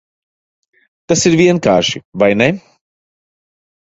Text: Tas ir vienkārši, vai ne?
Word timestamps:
Tas 1.13 1.27
ir 1.31 1.37
vienkārši, 1.41 2.03
vai 2.25 2.31
ne? 2.43 2.51